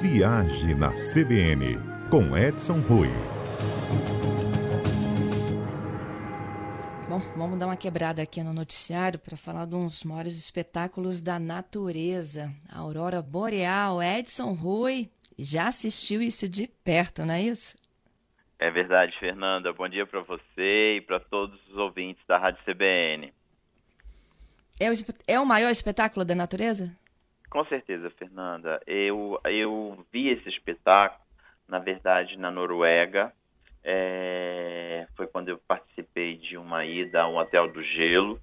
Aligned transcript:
Viagem 0.00 0.74
na 0.74 0.92
CBN, 0.92 1.76
com 2.10 2.34
Edson 2.34 2.80
Rui. 2.80 3.08
Bom, 7.06 7.18
vamos 7.36 7.58
dar 7.58 7.66
uma 7.66 7.76
quebrada 7.76 8.22
aqui 8.22 8.42
no 8.42 8.54
noticiário 8.54 9.18
para 9.18 9.36
falar 9.36 9.66
de 9.66 9.74
uns 9.74 10.02
maiores 10.02 10.38
espetáculos 10.38 11.20
da 11.20 11.38
natureza. 11.38 12.50
A 12.72 12.78
aurora 12.78 13.20
boreal. 13.20 14.02
Edson 14.02 14.54
Rui 14.54 15.10
já 15.38 15.68
assistiu 15.68 16.22
isso 16.22 16.48
de 16.48 16.66
perto, 16.82 17.26
não 17.26 17.34
é 17.34 17.42
isso? 17.42 17.76
É 18.58 18.70
verdade, 18.70 19.14
Fernanda. 19.20 19.70
Bom 19.70 19.86
dia 19.86 20.06
para 20.06 20.22
você 20.22 20.96
e 20.96 21.02
para 21.02 21.20
todos 21.20 21.60
os 21.68 21.76
ouvintes 21.76 22.24
da 22.26 22.38
Rádio 22.38 22.64
CBN. 22.64 23.34
É 24.80 24.90
o, 24.90 24.94
é 25.26 25.38
o 25.38 25.44
maior 25.44 25.68
espetáculo 25.68 26.24
da 26.24 26.34
natureza? 26.34 26.90
Com 27.50 27.64
certeza, 27.64 28.08
Fernanda. 28.10 28.80
Eu, 28.86 29.40
eu 29.44 30.04
vi 30.12 30.28
esse 30.28 30.48
espetáculo, 30.48 31.20
na 31.68 31.78
verdade, 31.78 32.38
na 32.38 32.50
Noruega. 32.50 33.32
É, 33.82 35.06
foi 35.16 35.26
quando 35.26 35.48
eu 35.48 35.58
participei 35.66 36.36
de 36.36 36.56
uma 36.56 36.84
ida 36.84 37.22
a 37.22 37.28
um 37.28 37.36
hotel 37.36 37.70
do 37.72 37.82
gelo. 37.82 38.40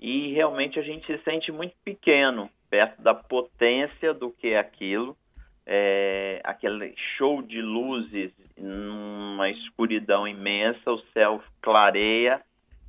E 0.00 0.32
realmente 0.32 0.78
a 0.78 0.82
gente 0.82 1.06
se 1.06 1.16
sente 1.22 1.52
muito 1.52 1.74
pequeno 1.84 2.50
perto 2.68 3.00
da 3.00 3.14
potência 3.14 4.12
do 4.12 4.30
que 4.30 4.48
é 4.48 4.58
aquilo. 4.58 5.16
É, 5.64 6.40
aquele 6.44 6.94
show 7.16 7.40
de 7.40 7.62
luzes 7.62 8.32
numa 8.58 9.48
escuridão 9.48 10.28
imensa, 10.28 10.90
o 10.90 11.00
céu 11.12 11.42
clareia 11.62 12.42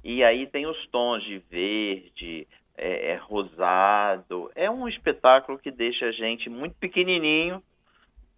e 0.05 0.23
aí 0.23 0.45
tem 0.45 0.67
os 0.67 0.87
tons 0.89 1.23
de 1.23 1.39
verde, 1.49 2.47
é, 2.77 3.11
é, 3.11 3.15
rosado. 3.15 4.51
É 4.55 4.69
um 4.69 4.87
espetáculo 4.87 5.57
que 5.59 5.71
deixa 5.71 6.07
a 6.07 6.11
gente 6.11 6.49
muito 6.49 6.75
pequenininho 6.75 7.61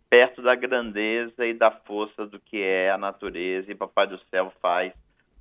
perto 0.10 0.42
da 0.42 0.56
grandeza 0.56 1.46
e 1.46 1.54
da 1.54 1.70
força 1.70 2.26
do 2.26 2.40
que 2.40 2.62
é 2.62 2.92
a 2.92 2.98
natureza 2.98 3.72
e 3.72 3.76
Papai 3.76 4.08
do 4.08 4.18
Céu 4.30 4.54
faz 4.62 4.94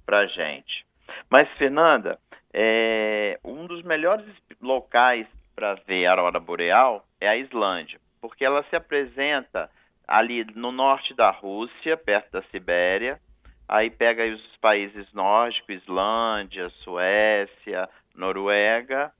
para 0.04 0.26
gente. 0.26 0.84
Mas, 1.30 1.48
Fernanda, 1.56 2.18
é, 2.52 3.38
um 3.44 3.66
dos 3.66 3.82
melhores 3.82 4.26
locais 4.60 5.26
para 5.54 5.74
ver 5.86 6.06
a 6.06 6.12
aurora 6.12 6.40
boreal 6.40 7.04
é 7.20 7.28
a 7.28 7.36
Islândia, 7.36 7.98
porque 8.20 8.44
ela 8.44 8.62
se 8.64 8.76
apresenta 8.76 9.70
ali 10.06 10.44
no 10.54 10.70
norte 10.70 11.14
da 11.14 11.30
Rússia, 11.30 11.96
perto 11.96 12.32
da 12.32 12.42
Sibéria. 12.44 13.18
Aí 13.68 13.90
pega 13.90 14.24
os 14.24 14.56
países 14.58 15.12
nórdicos, 15.12 15.82
Islândia, 15.82 16.68
Suécia, 16.84 17.88
Noruega, 18.16 19.12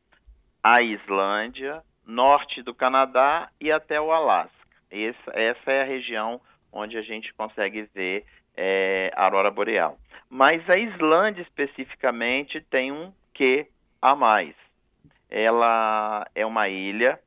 a 0.63 0.83
Islândia, 0.83 1.83
norte 2.07 2.63
do 2.63 2.75
Canadá 2.75 3.49
e 3.61 3.71
até 3.71 4.01
o 4.01 4.13
Alasca. 4.13 4.53
Essa, 4.91 5.71
é 5.71 5.83
a 5.83 5.85
região 5.85 6.41
onde 6.73 6.97
a 6.97 7.03
gente 7.03 7.33
consegue 7.35 7.89
ver 7.95 8.25
é, 8.57 9.13
a 9.15 9.25
aurora 9.25 9.51
boreal. 9.51 9.99
Mas 10.31 10.69
a 10.69 10.77
Islândia 10.77 11.43
especificamente 11.43 12.61
tem 12.61 12.91
um 12.91 13.13
que 13.35 13.67
a 14.01 14.15
mais. 14.15 14.55
Ela 15.29 16.27
é 16.35 16.47
uma 16.47 16.69
ilha 16.69 17.19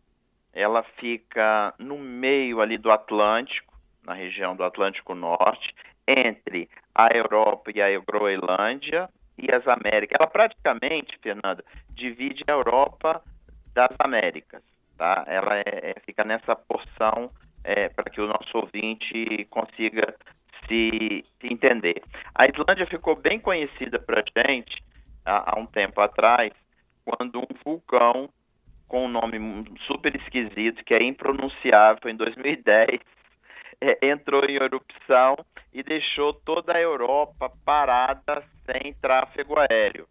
ela 0.54 0.84
fica 1.00 1.74
no 1.78 1.98
meio 1.98 2.60
ali 2.62 2.78
do 2.78 2.92
Atlântico, 2.92 3.74
na 4.04 4.14
região 4.14 4.56
do 4.56 4.64
Atlântico 4.64 5.14
Norte, 5.14 5.74
entre 6.08 6.70
a 6.94 7.16
Europa 7.16 7.72
e 7.74 7.82
a 7.82 8.00
Groenlândia 8.00 9.10
e 9.42 9.54
as 9.54 9.68
Américas. 9.68 10.18
Ela 10.20 10.30
praticamente, 10.30 11.18
Fernanda, 11.22 11.64
divide 11.92 12.44
a 12.48 12.52
Europa 12.52 13.22
das 13.74 13.92
Américas, 14.00 14.62
tá? 14.98 15.24
Ela 15.28 15.58
é, 15.60 15.64
é, 15.66 15.96
fica 16.06 16.24
nessa 16.24 16.56
porção 16.56 17.30
é, 17.64 17.90
para 17.90 18.10
que 18.10 18.22
o 18.22 18.28
nosso 18.28 18.58
ouvinte 18.58 19.46
consiga 19.50 20.16
se, 20.68 21.26
se, 21.40 21.54
entender. 21.54 22.02
A 22.36 22.46
Islândia 22.46 22.86
ficou 22.86 23.16
bem 23.16 23.40
conhecida 23.40 24.00
para 24.00 24.22
a 24.22 24.50
gente 24.50 24.84
há, 25.26 25.56
há 25.56 25.60
um 25.60 25.66
tempo 25.66 26.00
atrás, 26.02 26.52
quando 27.06 27.40
um 27.40 27.56
vulcão 27.64 28.30
com 28.88 29.06
um 29.06 29.08
nome 29.08 29.38
super 29.86 30.16
esquisito, 30.16 30.84
que 30.84 30.94
é 30.94 31.04
impronunciável, 31.04 32.10
em 32.10 32.16
2010, 32.16 32.90
é, 32.90 33.00
entrou 34.02 34.44
em 34.46 34.56
erupção 34.56 35.36
e 35.74 35.84
deixou 35.84 36.34
toda 36.34 36.74
a 36.76 36.82
Europa 36.82 37.52
parada 37.66 38.44
sem 38.66 38.94
tráfego 39.02 39.56
aéreo. 39.60 40.08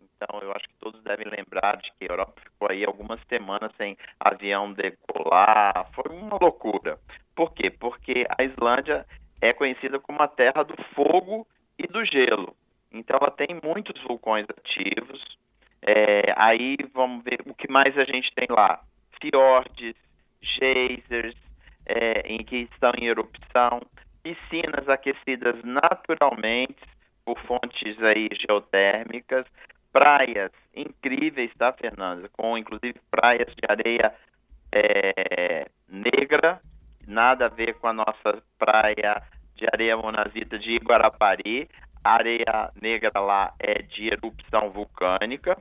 Então, 0.00 0.40
eu 0.40 0.50
acho 0.52 0.68
que 0.68 0.74
todos 0.80 1.02
devem 1.02 1.26
lembrar 1.28 1.76
de 1.76 1.92
que 1.92 2.04
a 2.04 2.12
Europa 2.12 2.40
ficou 2.42 2.68
aí 2.70 2.84
algumas 2.84 3.20
semanas 3.28 3.72
sem 3.76 3.96
avião 4.18 4.72
decolar. 4.72 5.88
Foi 5.92 6.12
uma 6.12 6.36
loucura. 6.40 6.98
Por 7.36 7.52
quê? 7.54 7.70
Porque 7.70 8.26
a 8.36 8.42
Islândia 8.42 9.06
é 9.40 9.52
conhecida 9.52 10.00
como 10.00 10.20
a 10.20 10.28
terra 10.28 10.64
do 10.64 10.76
fogo 10.94 11.46
e 11.78 11.86
do 11.86 12.04
gelo. 12.04 12.54
Então, 12.92 13.18
ela 13.20 13.30
tem 13.30 13.60
muitos 13.62 14.02
vulcões 14.02 14.46
ativos, 14.50 15.38
é, 15.82 16.34
aí 16.36 16.76
vamos 16.92 17.22
ver 17.22 17.40
o 17.46 17.54
que 17.54 17.70
mais 17.70 17.96
a 17.96 18.04
gente 18.04 18.32
tem 18.34 18.46
lá. 18.50 18.80
Fiordes, 19.20 19.94
geysers, 20.42 21.36
é, 21.88 22.20
em 22.26 22.44
que 22.44 22.68
estão 22.72 22.92
em 22.96 23.06
erupção, 23.06 23.80
piscinas 24.22 24.88
aquecidas 24.88 25.56
naturalmente 25.64 26.76
por 27.24 27.38
fontes 27.40 28.00
aí 28.02 28.28
geotérmicas, 28.38 29.46
praias 29.92 30.52
incríveis, 30.74 31.50
tá, 31.58 31.72
Fernanda? 31.72 32.28
Com 32.30 32.56
inclusive 32.56 33.00
praias 33.10 33.48
de 33.54 33.62
areia 33.68 34.14
é, 34.72 35.66
negra, 35.88 36.60
nada 37.06 37.46
a 37.46 37.48
ver 37.48 37.74
com 37.74 37.88
a 37.88 37.92
nossa 37.92 38.42
praia 38.58 39.22
de 39.56 39.66
areia 39.72 39.96
monazita 39.96 40.58
de 40.58 40.72
Iguarapari. 40.72 41.68
A 42.04 42.12
areia 42.12 42.70
negra 42.80 43.18
lá 43.18 43.52
é 43.58 43.82
de 43.82 44.08
erupção 44.08 44.70
vulcânica 44.70 45.56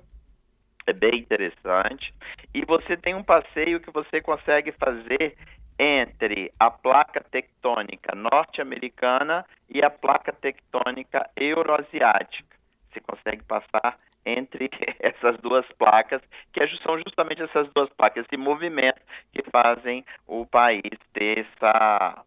é 0.87 0.93
bem 0.93 1.19
interessante. 1.19 2.13
E 2.53 2.65
você 2.65 2.97
tem 2.97 3.13
um 3.13 3.23
passeio 3.23 3.79
que 3.79 3.91
você 3.91 4.21
consegue 4.21 4.71
fazer 4.71 5.35
entre 5.79 6.51
a 6.59 6.71
placa 6.71 7.21
tectônica 7.21 8.15
norte-americana 8.15 9.45
e 9.69 9.83
a 9.83 9.89
placa 9.89 10.33
tectônica 10.33 11.29
euroasiática. 11.35 12.57
Você 12.91 12.99
consegue 13.01 13.43
passar 13.43 13.97
entre 14.25 14.69
essas 14.99 15.37
duas 15.39 15.65
placas, 15.73 16.21
que 16.51 16.65
são 16.83 16.97
justamente 16.99 17.41
essas 17.41 17.71
duas 17.73 17.89
placas, 17.93 18.25
esse 18.25 18.37
movimento 18.37 18.99
que 19.31 19.43
fazem 19.51 20.03
o 20.25 20.45
país 20.45 20.91
ter 21.13 21.45
essa, 21.45 22.23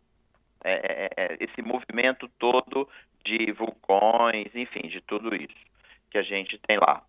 é, 0.64 0.72
é, 0.72 1.10
é, 1.16 1.36
esse 1.40 1.62
movimento 1.62 2.28
todo 2.38 2.88
de 3.24 3.52
vulcões, 3.52 4.46
enfim, 4.54 4.88
de 4.88 5.00
tudo 5.02 5.34
isso 5.34 5.70
que 6.10 6.18
a 6.18 6.22
gente 6.22 6.58
tem 6.66 6.78
lá. 6.78 7.02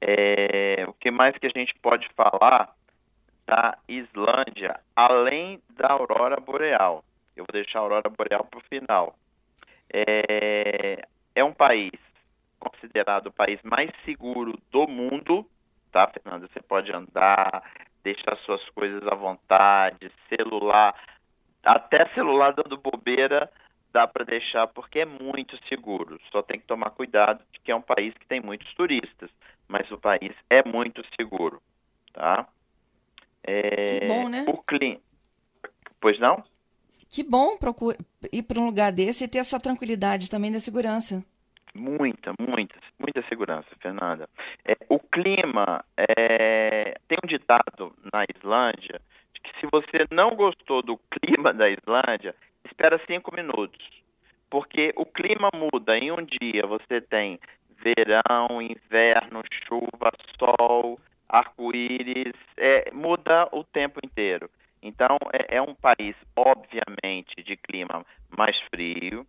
É, 0.00 0.84
o 0.86 0.92
que 0.92 1.10
mais 1.10 1.36
que 1.38 1.46
a 1.46 1.50
gente 1.50 1.74
pode 1.80 2.08
falar 2.10 2.74
da 3.46 3.76
Islândia, 3.88 4.80
além 4.94 5.60
da 5.70 5.92
aurora 5.92 6.40
boreal? 6.40 7.04
Eu 7.36 7.44
vou 7.44 7.52
deixar 7.52 7.78
a 7.78 7.82
aurora 7.82 8.10
boreal 8.10 8.44
para 8.44 8.58
o 8.58 8.64
final. 8.64 9.14
É, 9.92 11.06
é 11.34 11.44
um 11.44 11.52
país 11.52 11.92
considerado 12.58 13.26
o 13.26 13.32
país 13.32 13.60
mais 13.62 13.90
seguro 14.04 14.58
do 14.70 14.86
mundo, 14.86 15.46
tá, 15.90 16.06
Fernanda? 16.08 16.48
Você 16.52 16.60
pode 16.60 16.92
andar, 16.92 17.62
deixar 18.02 18.36
suas 18.38 18.66
coisas 18.70 19.06
à 19.06 19.14
vontade, 19.14 20.10
celular, 20.28 20.94
até 21.64 22.06
celular 22.14 22.52
dando 22.52 22.76
bobeira 22.76 23.50
dá 23.92 24.06
para 24.06 24.24
deixar 24.24 24.66
porque 24.68 25.00
é 25.00 25.04
muito 25.04 25.56
seguro. 25.68 26.18
Só 26.30 26.42
tem 26.42 26.58
que 26.58 26.66
tomar 26.66 26.90
cuidado 26.90 27.44
que 27.62 27.70
é 27.70 27.76
um 27.76 27.82
país 27.82 28.14
que 28.14 28.26
tem 28.26 28.40
muitos 28.40 28.72
turistas 28.74 29.30
mas 29.72 29.90
o 29.90 29.96
país 29.96 30.32
é 30.50 30.62
muito 30.68 31.02
seguro, 31.18 31.62
tá? 32.12 32.46
É, 33.44 34.00
que 34.00 34.06
bom, 34.06 34.28
né? 34.28 34.44
O 34.48 34.58
clima. 34.62 35.00
Pois 36.00 36.18
não? 36.18 36.42
Que 37.08 37.22
bom 37.22 37.56
procura... 37.56 37.96
ir 38.32 38.42
para 38.42 38.60
um 38.60 38.66
lugar 38.66 38.90
desse 38.92 39.24
e 39.24 39.28
ter 39.28 39.38
essa 39.38 39.60
tranquilidade 39.60 40.30
também 40.30 40.50
da 40.50 40.58
segurança. 40.58 41.24
Muita, 41.74 42.32
muita, 42.38 42.74
muita 42.98 43.22
segurança, 43.28 43.68
Fernanda. 43.80 44.28
É, 44.64 44.76
o 44.88 44.98
clima, 44.98 45.84
é... 45.96 46.98
tem 47.08 47.18
um 47.22 47.28
ditado 47.28 47.94
na 48.12 48.24
Islândia 48.36 49.00
de 49.34 49.40
que 49.40 49.60
se 49.60 49.66
você 49.70 50.06
não 50.10 50.34
gostou 50.34 50.82
do 50.82 50.98
clima 51.10 51.52
da 51.52 51.68
Islândia, 51.68 52.34
espera 52.64 53.00
cinco 53.06 53.34
minutos. 53.34 53.86
Porque 54.50 54.92
o 54.96 55.06
clima 55.06 55.50
muda. 55.54 55.96
Em 55.96 56.12
um 56.12 56.22
dia 56.22 56.66
você 56.66 57.00
tem 57.00 57.40
verão, 57.82 58.60
inverno, 58.60 59.42
chuva, 59.66 60.12
sol, 60.38 60.98
arco-íris, 61.32 62.34
é, 62.56 62.90
muda 62.92 63.48
o 63.52 63.64
tempo 63.64 63.98
inteiro. 64.04 64.48
Então, 64.82 65.16
é, 65.32 65.56
é, 65.56 65.62
um 65.62 65.74
país, 65.74 66.14
obviamente, 66.36 67.42
de 67.42 67.56
clima 67.56 68.04
mais 68.36 68.56
frio, 68.70 69.26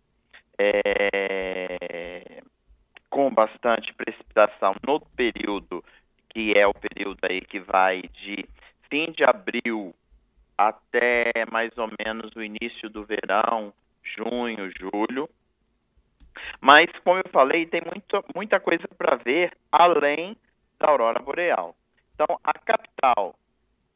é, 0.58 2.42
com 3.08 3.32
bastante 3.32 3.92
precipitação 3.94 4.74
no 4.86 5.00
período 5.00 5.82
que 6.34 6.52
é 6.56 6.66
o 6.66 6.74
período 6.74 7.18
aí 7.22 7.40
que 7.40 7.60
vai 7.60 8.02
de 8.02 8.44
fim 8.90 9.12
de 9.12 9.22
abril 9.24 9.94
até 10.58 11.32
mais 11.50 11.70
ou 11.78 11.88
menos 12.04 12.34
o 12.34 12.42
início 12.42 12.90
do 12.90 13.04
verão, 13.04 13.72
junho, 14.02 14.70
julho. 14.76 15.28
Mas, 16.60 16.90
como 17.04 17.18
eu 17.18 17.30
falei, 17.30 17.66
tem 17.66 17.82
muito, 17.82 18.24
muita 18.34 18.58
coisa 18.58 18.86
para 18.98 19.16
ver 19.16 19.56
além 19.70 20.36
da 20.78 20.88
aurora 20.88 21.20
boreal. 21.20 21.74
Então, 22.14 22.38
a 22.44 22.52
capital, 22.52 23.34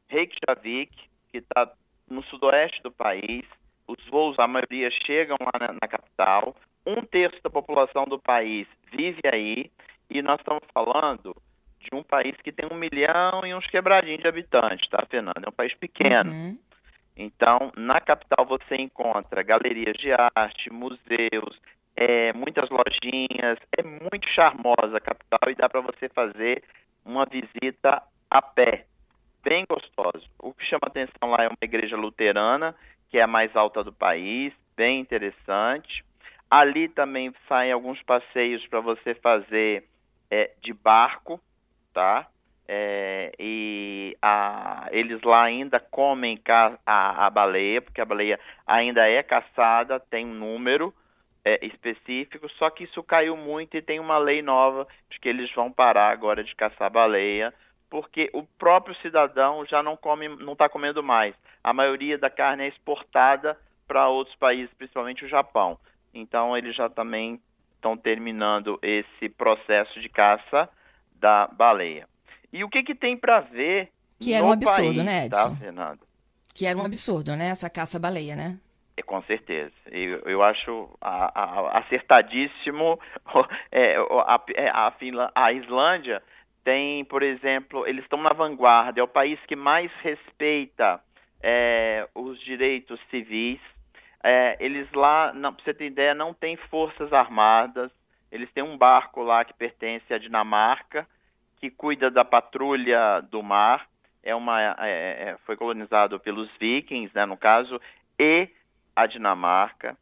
Reykjavik, 0.07 0.91
que 1.29 1.37
está 1.37 1.71
no 2.09 2.23
sudoeste 2.23 2.81
do 2.83 2.91
país, 2.91 3.45
os 3.87 4.03
voos, 4.07 4.37
a 4.37 4.47
maioria, 4.47 4.89
chegam 5.05 5.37
lá 5.41 5.59
na, 5.59 5.73
na 5.73 5.87
capital. 5.87 6.55
Um 6.85 7.01
terço 7.05 7.41
da 7.43 7.49
população 7.49 8.05
do 8.05 8.19
país 8.19 8.67
vive 8.91 9.21
aí, 9.31 9.71
e 10.09 10.21
nós 10.21 10.39
estamos 10.39 10.63
falando 10.73 11.35
de 11.79 11.95
um 11.95 12.03
país 12.03 12.35
que 12.43 12.51
tem 12.51 12.67
um 12.69 12.75
milhão 12.75 13.45
e 13.45 13.53
uns 13.53 13.65
quebradinhos 13.67 14.21
de 14.21 14.27
habitantes, 14.27 14.87
tá, 14.89 15.05
Fernanda? 15.09 15.41
É 15.45 15.49
um 15.49 15.53
país 15.53 15.73
pequeno. 15.75 16.31
Uhum. 16.31 16.57
Então, 17.15 17.71
na 17.75 17.99
capital 18.01 18.45
você 18.45 18.75
encontra 18.75 19.43
galerias 19.43 19.95
de 19.97 20.11
arte, 20.11 20.71
museus, 20.71 21.59
é, 21.95 22.31
muitas 22.33 22.69
lojinhas, 22.69 23.57
é 23.77 23.83
muito 23.83 24.27
charmosa 24.29 24.97
a 24.97 25.01
capital 25.01 25.49
e 25.49 25.55
dá 25.55 25.67
para 25.67 25.81
você 25.81 26.07
fazer 26.09 26.63
uma 27.09 27.25
visita 27.25 28.03
a 28.29 28.41
pé, 28.41 28.85
bem 29.43 29.65
gostoso. 29.67 30.29
O 30.37 30.53
que 30.53 30.63
chama 30.65 30.83
atenção 30.83 31.31
lá 31.31 31.43
é 31.43 31.47
uma 31.47 31.57
igreja 31.61 31.97
luterana, 31.97 32.75
que 33.09 33.17
é 33.17 33.23
a 33.23 33.27
mais 33.27 33.55
alta 33.55 33.83
do 33.83 33.91
país, 33.91 34.53
bem 34.77 34.99
interessante. 34.99 36.05
Ali 36.49 36.87
também 36.87 37.33
saem 37.47 37.71
alguns 37.71 38.01
passeios 38.03 38.65
para 38.67 38.79
você 38.79 39.15
fazer 39.15 39.83
é, 40.29 40.51
de 40.61 40.71
barco, 40.71 41.39
tá? 41.93 42.27
É, 42.67 43.31
e 43.39 44.15
a, 44.21 44.87
eles 44.91 45.19
lá 45.23 45.43
ainda 45.43 45.79
comem 45.79 46.39
a, 46.85 47.25
a, 47.25 47.29
baleia, 47.31 47.81
porque 47.81 47.99
a 47.99 48.05
baleia 48.05 48.39
ainda 48.67 49.09
é 49.09 49.23
caçada, 49.23 49.99
tem 49.99 50.27
um 50.27 50.33
número 50.33 50.93
é, 51.43 51.65
específico, 51.65 52.49
só 52.57 52.69
que 52.69 52.83
isso 52.83 53.01
caiu 53.03 53.35
muito 53.35 53.77
e 53.77 53.81
tem 53.81 53.99
uma 53.99 54.17
lei 54.17 54.41
nova 54.41 54.87
de 55.09 55.19
que 55.19 55.29
eles 55.29 55.51
vão 55.53 55.71
parar 55.71 56.11
agora 56.11 56.43
de 56.43 56.55
caçar 56.55 56.91
baleia, 56.91 57.53
porque 57.89 58.29
o 58.33 58.43
próprio 58.43 58.95
cidadão 59.01 59.65
já 59.65 59.81
não 59.81 59.97
come, 59.97 60.27
não 60.27 60.53
está 60.53 60.69
comendo 60.69 61.01
mais. 61.01 61.33
A 61.63 61.73
maioria 61.73 62.17
da 62.17 62.29
carne 62.29 62.63
é 62.63 62.67
exportada 62.67 63.57
para 63.87 64.07
outros 64.07 64.35
países, 64.35 64.73
principalmente 64.77 65.25
o 65.25 65.29
Japão. 65.29 65.79
Então 66.13 66.55
eles 66.55 66.75
já 66.75 66.89
também 66.89 67.39
estão 67.75 67.97
terminando 67.97 68.77
esse 68.81 69.29
processo 69.29 69.99
de 69.99 70.09
caça 70.09 70.69
da 71.15 71.47
baleia. 71.47 72.07
E 72.51 72.63
o 72.63 72.69
que, 72.69 72.83
que 72.83 72.95
tem 72.95 73.17
para 73.17 73.39
ver 73.39 73.89
Que 74.19 74.33
era 74.33 74.45
um 74.45 74.51
absurdo, 74.51 74.75
país, 74.75 75.03
né, 75.03 75.21
tá, 75.21 75.25
Edson? 75.25 75.49
Tá, 75.49 75.55
Fernando? 75.55 75.99
Que 76.53 76.65
era 76.65 76.77
um 76.77 76.85
absurdo, 76.85 77.35
né, 77.35 77.49
essa 77.49 77.69
caça-baleia, 77.69 78.35
né? 78.35 78.59
É, 78.99 79.03
com 79.03 79.21
certeza. 79.23 79.71
Eu, 79.87 80.19
eu 80.25 80.43
acho 80.43 80.89
a, 81.01 81.41
a, 81.41 81.79
acertadíssimo 81.79 82.99
é, 83.71 83.95
a, 83.97 84.41
é, 84.55 84.69
a, 84.69 84.93
a 85.35 85.53
Islândia 85.53 86.21
tem, 86.63 87.05
por 87.05 87.23
exemplo, 87.23 87.87
eles 87.87 88.03
estão 88.03 88.21
na 88.21 88.33
vanguarda, 88.33 88.99
é 88.99 89.03
o 89.03 89.07
país 89.07 89.39
que 89.47 89.55
mais 89.55 89.91
respeita 90.01 90.99
é, 91.41 92.07
os 92.13 92.39
direitos 92.41 92.99
civis. 93.09 93.59
É, 94.21 94.57
eles 94.59 94.91
lá, 94.91 95.31
para 95.31 95.63
você 95.63 95.73
ter 95.73 95.85
ideia, 95.85 96.13
não 96.13 96.33
têm 96.33 96.57
forças 96.57 97.13
armadas, 97.13 97.89
eles 98.29 98.51
têm 98.51 98.63
um 98.63 98.77
barco 98.77 99.23
lá 99.23 99.45
que 99.45 99.53
pertence 99.53 100.13
à 100.13 100.17
Dinamarca, 100.17 101.07
que 101.57 101.71
cuida 101.71 102.11
da 102.11 102.25
patrulha 102.25 103.21
do 103.31 103.41
mar. 103.41 103.87
É 104.21 104.35
uma, 104.35 104.75
foi 105.45 105.55
colonizado 105.55 106.19
pelos 106.19 106.51
vikings, 106.59 107.15
né, 107.15 107.25
no 107.25 107.37
caso, 107.37 107.79
e 108.19 108.49
a 108.99 109.05
Dinamarca. 109.05 109.97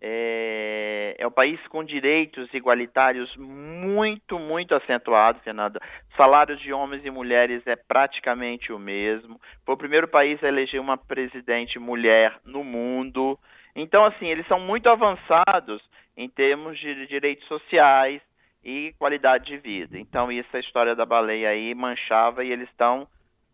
É, 0.00 1.16
é 1.18 1.26
um 1.26 1.30
país 1.30 1.60
com 1.66 1.82
direitos 1.82 2.48
igualitários 2.54 3.34
muito, 3.36 4.38
muito 4.38 4.74
acentuados, 4.74 5.42
Fernanda. 5.42 5.80
Salários 6.16 6.60
de 6.60 6.72
homens 6.72 7.04
e 7.04 7.10
mulheres 7.10 7.66
é 7.66 7.74
praticamente 7.74 8.72
o 8.72 8.78
mesmo. 8.78 9.40
Foi 9.66 9.74
o 9.74 9.78
primeiro 9.78 10.06
país 10.06 10.42
a 10.42 10.48
eleger 10.48 10.80
uma 10.80 10.96
presidente 10.96 11.78
mulher 11.78 12.38
no 12.44 12.62
mundo. 12.62 13.36
Então, 13.74 14.04
assim, 14.04 14.26
eles 14.26 14.46
são 14.46 14.60
muito 14.60 14.88
avançados 14.88 15.82
em 16.16 16.28
termos 16.28 16.78
de 16.78 17.06
direitos 17.06 17.46
sociais 17.48 18.22
e 18.64 18.94
qualidade 18.98 19.46
de 19.46 19.58
vida. 19.58 19.98
Então, 19.98 20.30
essa 20.30 20.58
história 20.58 20.94
da 20.94 21.04
baleia 21.04 21.50
aí 21.50 21.74
manchava 21.74 22.44
e 22.44 22.52
eles 22.52 22.68
estão 22.68 23.06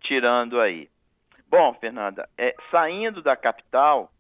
tirando 0.03 0.61
aí. 0.61 0.89
Bom, 1.49 1.73
Fernanda, 1.75 2.29
é, 2.37 2.55
saindo 2.71 3.23
da 3.23 3.37
capital, 3.37 4.11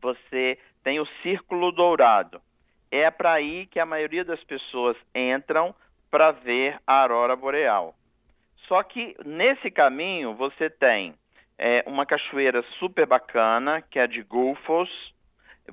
você 0.00 0.58
tem 0.82 1.00
o 1.00 1.06
Círculo 1.22 1.72
Dourado. 1.72 2.40
É 2.90 3.10
para 3.10 3.32
aí 3.32 3.66
que 3.66 3.78
a 3.78 3.86
maioria 3.86 4.24
das 4.24 4.42
pessoas 4.44 4.96
entram 5.14 5.74
para 6.10 6.30
ver 6.30 6.78
a 6.86 7.02
aurora 7.02 7.36
boreal. 7.36 7.94
Só 8.66 8.82
que 8.82 9.16
nesse 9.24 9.70
caminho 9.70 10.34
você 10.34 10.70
tem 10.70 11.14
é, 11.58 11.82
uma 11.86 12.06
cachoeira 12.06 12.62
super 12.78 13.06
bacana, 13.06 13.82
que 13.82 13.98
é 13.98 14.06
de 14.06 14.22
Gulfos, 14.22 14.88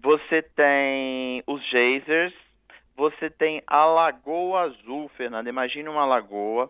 você 0.01 0.41
tem 0.41 1.43
os 1.47 1.61
geysers, 1.69 2.33
você 2.95 3.29
tem 3.29 3.61
a 3.67 3.85
Lagoa 3.85 4.61
Azul, 4.61 5.09
Fernando. 5.09 5.47
Imagine 5.47 5.89
uma 5.89 6.05
lagoa 6.05 6.69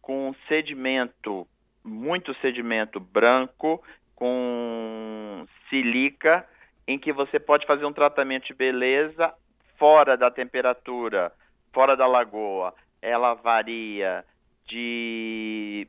com 0.00 0.34
sedimento, 0.48 1.46
muito 1.84 2.34
sedimento 2.40 3.00
branco, 3.00 3.82
com 4.14 5.46
silica, 5.68 6.46
em 6.86 6.98
que 6.98 7.12
você 7.12 7.38
pode 7.38 7.66
fazer 7.66 7.84
um 7.84 7.92
tratamento 7.92 8.46
de 8.46 8.54
beleza 8.54 9.32
fora 9.78 10.16
da 10.16 10.30
temperatura, 10.30 11.32
fora 11.72 11.96
da 11.96 12.06
lagoa. 12.06 12.74
Ela 13.00 13.34
varia 13.34 14.24
de 14.66 15.86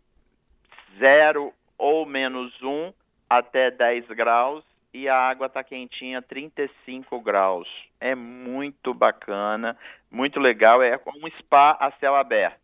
0 0.97 1.53
ou 1.77 2.05
menos 2.05 2.61
1 2.61 2.69
um 2.69 2.93
até 3.29 3.71
10 3.71 4.07
graus 4.07 4.63
e 4.93 5.09
a 5.09 5.17
água 5.17 5.47
está 5.47 5.63
quentinha 5.63 6.21
35 6.21 7.19
graus. 7.21 7.67
É 7.99 8.13
muito 8.13 8.93
bacana, 8.93 9.75
muito 10.11 10.39
legal, 10.39 10.83
é 10.83 10.97
como 10.97 11.25
um 11.25 11.31
spa 11.39 11.75
a 11.79 11.91
céu 11.93 12.15
aberto. 12.15 12.61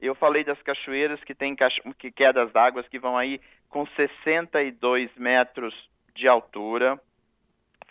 Eu 0.00 0.16
falei 0.16 0.42
das 0.42 0.60
cachoeiras 0.62 1.22
que 1.22 1.34
tem 1.34 1.54
que 1.54 2.10
quedas 2.10 2.50
d'água 2.52 2.82
que 2.82 2.98
vão 2.98 3.16
aí 3.16 3.40
com 3.68 3.86
62 3.86 5.14
metros 5.16 5.72
de 6.14 6.26
altura. 6.26 7.00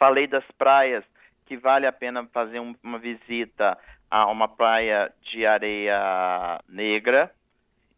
Falei 0.01 0.25
das 0.25 0.43
praias 0.57 1.05
que 1.45 1.55
vale 1.55 1.85
a 1.85 1.91
pena 1.91 2.25
fazer 2.33 2.59
um, 2.59 2.73
uma 2.83 2.97
visita 2.97 3.77
a 4.09 4.25
uma 4.25 4.47
praia 4.47 5.13
de 5.21 5.45
areia 5.45 6.59
negra. 6.67 7.31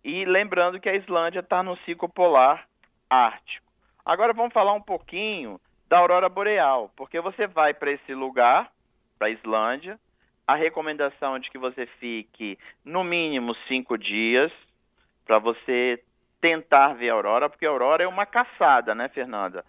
E 0.03 0.25
lembrando 0.25 0.81
que 0.81 0.89
a 0.89 0.95
Islândia 0.95 1.39
está 1.39 1.63
no 1.63 1.77
ciclo 1.86 2.10
polar 2.10 2.67
ártico. 3.10 3.72
Agora 4.05 4.33
vamos 4.33 4.51
falar 4.51 4.74
um 4.74 4.81
pouquinho 4.81 5.62
da 5.88 5.98
aurora 5.98 6.27
boreal, 6.27 6.91
porque 6.98 7.22
você 7.22 7.48
vai 7.48 7.74
para 7.74 7.91
esse 7.91 8.13
lugar, 8.13 8.69
para 9.17 9.27
a 9.27 9.31
Islândia, 9.31 9.98
a 10.45 10.55
recomendação 10.55 11.38
é 11.38 11.39
de 11.39 11.50
que 11.50 11.57
você 11.57 11.86
fique 11.86 12.60
no 12.83 13.01
mínimo 13.01 13.55
cinco 13.65 13.98
dias 13.98 14.51
para 15.25 15.39
você 15.39 16.03
tentar 16.41 16.95
ver 16.95 17.12
a 17.12 17.13
aurora, 17.13 17.50
porque 17.50 17.65
a 17.65 17.69
aurora 17.69 18.03
é 18.03 18.07
uma 18.07 18.25
caçada, 18.25 18.93
né, 18.93 19.07
Fernanda? 19.07 19.63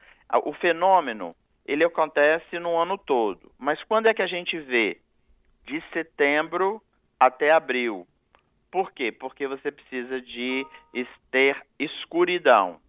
O 0.45 0.53
fenômeno 0.53 1.37
ele 1.67 1.85
acontece 1.85 2.59
no 2.59 2.77
ano 2.77 2.99
todo, 2.99 3.51
mas 3.59 3.83
quando 3.85 4.07
é 4.07 4.15
que 4.15 4.23
a 4.23 4.27
gente 4.27 4.59
vê? 4.59 4.99
De 5.67 5.83
setembro 5.93 6.83
até 7.19 7.51
abril. 7.51 8.07
Por 8.71 8.93
quê? 8.93 9.13
Porque 9.13 9.47
você 9.47 9.71
precisa 9.71 10.21
de 10.21 10.67
ter 11.31 11.57
escuridão. 11.79 12.81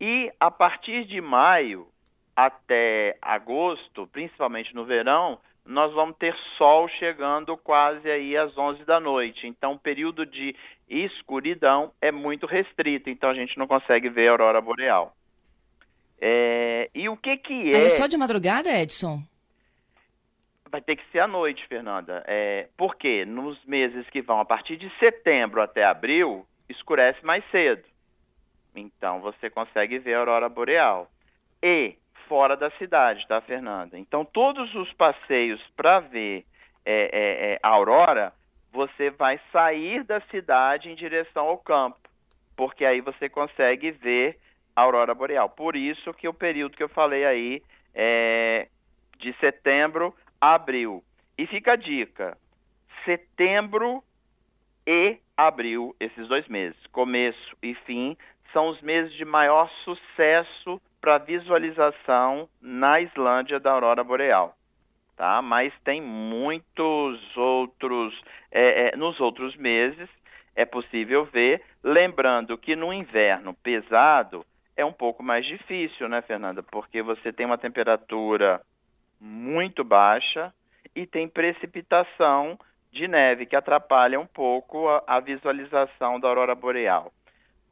E 0.00 0.32
a 0.40 0.50
partir 0.50 1.04
de 1.04 1.20
maio 1.20 1.86
até 2.34 3.16
agosto, 3.20 4.06
principalmente 4.06 4.74
no 4.74 4.84
verão, 4.84 5.38
nós 5.68 5.92
vamos 5.92 6.16
ter 6.16 6.34
sol 6.56 6.88
chegando 6.88 7.56
quase 7.58 8.10
aí 8.10 8.36
às 8.36 8.56
11 8.56 8.84
da 8.84 8.98
noite. 8.98 9.46
Então, 9.46 9.72
o 9.72 9.78
período 9.78 10.24
de 10.24 10.56
escuridão 10.88 11.92
é 12.00 12.10
muito 12.10 12.46
restrito, 12.46 13.10
então 13.10 13.28
a 13.28 13.34
gente 13.34 13.58
não 13.58 13.66
consegue 13.66 14.08
ver 14.08 14.28
a 14.28 14.30
aurora 14.30 14.60
boreal. 14.62 15.12
É... 16.20 16.90
E 16.94 17.08
o 17.08 17.16
que 17.16 17.36
que 17.36 17.74
é... 17.74 17.86
É 17.86 17.88
só 17.90 18.06
de 18.06 18.16
madrugada, 18.16 18.70
Edson? 18.70 19.22
Vai 20.70 20.80
ter 20.80 20.96
que 20.96 21.10
ser 21.10 21.20
à 21.20 21.26
noite, 21.26 21.66
Fernanda. 21.66 22.22
É... 22.26 22.68
Porque 22.76 23.24
nos 23.24 23.62
meses 23.64 24.08
que 24.10 24.20
vão 24.20 24.40
a 24.40 24.44
partir 24.44 24.76
de 24.76 24.90
setembro 24.98 25.62
até 25.62 25.84
abril, 25.84 26.46
escurece 26.68 27.24
mais 27.24 27.44
cedo. 27.50 27.82
Então 28.74 29.20
você 29.20 29.50
consegue 29.50 29.98
ver 29.98 30.14
a 30.14 30.18
aurora 30.18 30.48
boreal. 30.48 31.10
E 31.62 31.96
fora 32.28 32.56
da 32.56 32.70
cidade, 32.72 33.26
tá, 33.26 33.40
Fernanda? 33.40 33.98
Então 33.98 34.24
todos 34.24 34.74
os 34.74 34.92
passeios 34.92 35.60
para 35.76 36.00
ver 36.00 36.44
é, 36.84 36.92
é, 36.92 37.52
é, 37.52 37.58
a 37.62 37.68
aurora, 37.68 38.32
você 38.72 39.10
vai 39.10 39.40
sair 39.50 40.04
da 40.04 40.20
cidade 40.22 40.88
em 40.88 40.94
direção 40.94 41.46
ao 41.46 41.58
campo, 41.58 41.98
porque 42.56 42.84
aí 42.84 43.00
você 43.00 43.28
consegue 43.28 43.90
ver 43.90 44.38
aurora 44.80 45.14
boreal. 45.14 45.48
Por 45.48 45.76
isso 45.76 46.12
que 46.14 46.28
o 46.28 46.34
período 46.34 46.76
que 46.76 46.82
eu 46.82 46.88
falei 46.88 47.24
aí 47.24 47.62
é 47.94 48.68
de 49.18 49.32
setembro 49.34 50.14
a 50.40 50.54
abril. 50.54 51.02
E 51.36 51.46
fica 51.46 51.72
a 51.72 51.76
dica: 51.76 52.36
setembro 53.04 54.02
e 54.86 55.18
abril, 55.36 55.94
esses 56.00 56.26
dois 56.28 56.46
meses, 56.48 56.78
começo 56.92 57.56
e 57.62 57.74
fim, 57.86 58.16
são 58.52 58.68
os 58.68 58.80
meses 58.80 59.12
de 59.14 59.24
maior 59.24 59.70
sucesso 59.84 60.80
para 61.00 61.18
visualização 61.18 62.48
na 62.60 63.00
Islândia 63.00 63.60
da 63.60 63.72
aurora 63.72 64.02
boreal. 64.02 64.54
Tá? 65.16 65.42
Mas 65.42 65.72
tem 65.84 66.00
muitos 66.00 67.36
outros, 67.36 68.18
é, 68.50 68.88
é, 68.88 68.96
nos 68.96 69.18
outros 69.20 69.56
meses 69.56 70.08
é 70.54 70.64
possível 70.64 71.24
ver, 71.26 71.62
lembrando 71.84 72.58
que 72.58 72.74
no 72.74 72.92
inverno 72.92 73.54
pesado 73.54 74.44
é 74.78 74.84
um 74.84 74.92
pouco 74.92 75.24
mais 75.24 75.44
difícil, 75.44 76.08
né, 76.08 76.22
Fernanda? 76.22 76.62
Porque 76.62 77.02
você 77.02 77.32
tem 77.32 77.44
uma 77.44 77.58
temperatura 77.58 78.62
muito 79.20 79.82
baixa 79.82 80.54
e 80.94 81.04
tem 81.04 81.28
precipitação 81.28 82.56
de 82.92 83.08
neve 83.08 83.44
que 83.44 83.56
atrapalha 83.56 84.20
um 84.20 84.26
pouco 84.26 84.88
a, 84.88 85.02
a 85.04 85.20
visualização 85.20 86.20
da 86.20 86.28
aurora 86.28 86.54
boreal. 86.54 87.12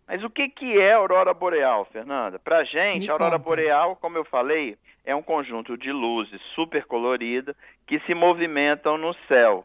Mas 0.08 0.22
o 0.24 0.30
que, 0.30 0.48
que 0.48 0.80
é 0.80 0.94
aurora 0.94 1.32
boreal, 1.32 1.84
Fernanda? 1.86 2.40
Para 2.40 2.58
a 2.58 2.64
gente, 2.64 3.08
a 3.08 3.12
aurora 3.12 3.38
boreal, 3.38 3.94
como 3.96 4.18
eu 4.18 4.24
falei, 4.24 4.76
é 5.04 5.14
um 5.14 5.22
conjunto 5.22 5.78
de 5.78 5.92
luzes 5.92 6.40
super 6.56 6.84
coloridas 6.86 7.54
que 7.86 8.00
se 8.00 8.14
movimentam 8.14 8.98
no 8.98 9.14
céu. 9.28 9.64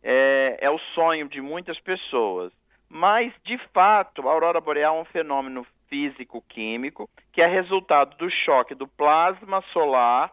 É, 0.00 0.58
é 0.60 0.70
o 0.70 0.78
sonho 0.94 1.28
de 1.28 1.40
muitas 1.40 1.78
pessoas. 1.80 2.52
Mas, 2.88 3.32
de 3.44 3.58
fato, 3.72 4.28
a 4.28 4.32
aurora 4.32 4.60
boreal 4.60 4.98
é 4.98 5.00
um 5.00 5.04
fenômeno 5.06 5.66
físico-químico 5.92 7.06
que 7.34 7.42
é 7.42 7.46
resultado 7.46 8.16
do 8.16 8.30
choque 8.30 8.74
do 8.74 8.88
plasma 8.88 9.60
solar 9.74 10.32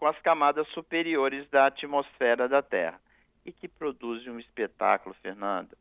com 0.00 0.06
as 0.08 0.18
camadas 0.18 0.66
superiores 0.70 1.48
da 1.48 1.66
atmosfera 1.66 2.48
da 2.48 2.60
Terra 2.60 2.98
e 3.44 3.52
que 3.52 3.68
produz 3.68 4.26
um 4.26 4.40
espetáculo, 4.40 5.14
Fernanda. 5.22 5.76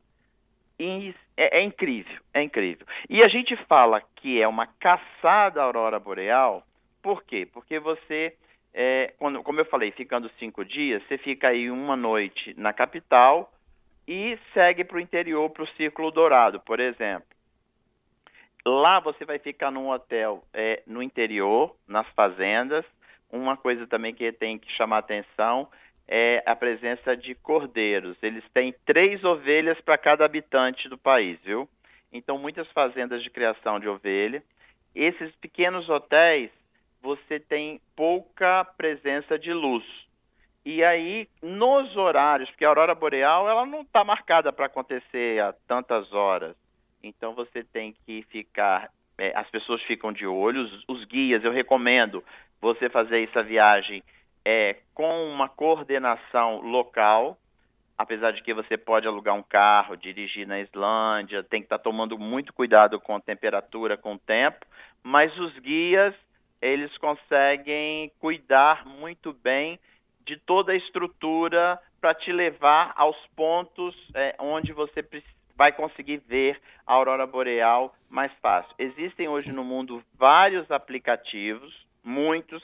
É, 1.35 1.59
é, 1.59 1.63
incrível, 1.63 2.21
é 2.35 2.43
incrível. 2.43 2.85
E 3.09 3.23
a 3.23 3.27
gente 3.27 3.55
fala 3.65 3.99
que 4.17 4.39
é 4.39 4.47
uma 4.47 4.67
caçada 4.67 5.59
aurora 5.59 5.99
boreal, 5.99 6.63
por 7.01 7.23
quê? 7.23 7.47
Porque 7.51 7.79
você, 7.79 8.35
é, 8.75 9.11
quando, 9.17 9.41
como 9.41 9.59
eu 9.59 9.65
falei, 9.65 9.89
ficando 9.91 10.29
cinco 10.37 10.63
dias, 10.63 11.01
você 11.07 11.17
fica 11.17 11.47
aí 11.47 11.71
uma 11.71 11.95
noite 11.95 12.53
na 12.57 12.71
capital 12.71 13.51
e 14.07 14.37
segue 14.53 14.83
para 14.83 14.97
o 14.97 14.99
interior, 14.99 15.49
para 15.49 15.63
o 15.63 15.69
Círculo 15.69 16.11
Dourado, 16.11 16.59
por 16.59 16.79
exemplo. 16.79 17.34
Lá 18.67 18.99
você 18.99 19.23
vai 19.25 19.37
ficar 19.37 19.69
num 19.69 19.89
hotel 19.89 20.43
é, 20.51 20.81
no 20.87 21.03
interior, 21.03 21.75
nas 21.87 22.07
fazendas. 22.09 22.83
Uma 23.31 23.55
coisa 23.55 23.85
também 23.85 24.13
que 24.13 24.31
tem 24.31 24.57
que 24.57 24.71
chamar 24.71 24.99
atenção 24.99 25.67
é 26.07 26.41
a 26.45 26.55
presença 26.55 27.15
de 27.15 27.35
cordeiros. 27.35 28.17
Eles 28.23 28.43
têm 28.53 28.73
três 28.85 29.23
ovelhas 29.23 29.79
para 29.81 29.97
cada 29.97 30.25
habitante 30.25 30.89
do 30.89 30.97
país, 30.97 31.39
viu? 31.43 31.69
Então, 32.11 32.37
muitas 32.37 32.67
fazendas 32.71 33.21
de 33.21 33.29
criação 33.29 33.79
de 33.79 33.87
ovelha. 33.87 34.41
Esses 34.95 35.35
pequenos 35.35 35.87
hotéis, 35.89 36.49
você 37.01 37.39
tem 37.39 37.79
pouca 37.95 38.65
presença 38.77 39.37
de 39.37 39.53
luz. 39.53 39.83
E 40.65 40.83
aí, 40.83 41.27
nos 41.41 41.95
horários, 41.95 42.49
porque 42.49 42.65
a 42.65 42.69
aurora 42.69 42.95
boreal 42.95 43.47
ela 43.47 43.65
não 43.65 43.81
está 43.81 44.03
marcada 44.03 44.51
para 44.51 44.65
acontecer 44.65 45.39
a 45.39 45.53
tantas 45.67 46.11
horas. 46.11 46.55
Então, 47.07 47.33
você 47.33 47.63
tem 47.63 47.95
que 48.05 48.23
ficar. 48.23 48.89
É, 49.17 49.31
as 49.37 49.49
pessoas 49.49 49.81
ficam 49.83 50.11
de 50.11 50.27
olho, 50.27 50.61
os, 50.61 50.83
os 50.87 51.05
guias, 51.05 51.43
eu 51.43 51.51
recomendo 51.51 52.23
você 52.59 52.89
fazer 52.89 53.23
essa 53.23 53.41
viagem 53.41 54.03
é, 54.43 54.77
com 54.93 55.31
uma 55.31 55.49
coordenação 55.49 56.61
local, 56.61 57.37
apesar 57.97 58.31
de 58.31 58.43
que 58.43 58.53
você 58.53 58.77
pode 58.77 59.07
alugar 59.07 59.33
um 59.35 59.43
carro, 59.43 59.95
dirigir 59.95 60.47
na 60.47 60.59
Islândia, 60.59 61.43
tem 61.43 61.61
que 61.61 61.65
estar 61.65 61.77
tá 61.77 61.83
tomando 61.83 62.17
muito 62.17 62.53
cuidado 62.53 62.99
com 62.99 63.15
a 63.15 63.21
temperatura, 63.21 63.97
com 63.97 64.13
o 64.13 64.19
tempo, 64.19 64.65
mas 65.01 65.35
os 65.37 65.57
guias, 65.59 66.13
eles 66.61 66.95
conseguem 66.97 68.11
cuidar 68.19 68.85
muito 68.85 69.33
bem 69.33 69.79
de 70.25 70.37
toda 70.37 70.71
a 70.71 70.75
estrutura 70.75 71.79
para 72.01 72.13
te 72.13 72.31
levar 72.31 72.93
aos 72.95 73.17
pontos 73.35 73.95
é, 74.13 74.35
onde 74.39 74.73
você 74.73 75.01
vai 75.55 75.71
conseguir 75.71 76.21
ver 76.27 76.59
a 76.85 76.93
aurora 76.93 77.25
boreal 77.25 77.95
mais 78.09 78.31
fácil. 78.41 78.73
Existem 78.77 79.27
hoje 79.27 79.51
no 79.51 79.63
mundo 79.63 80.03
vários 80.17 80.69
aplicativos, 80.69 81.73
muitos, 82.03 82.63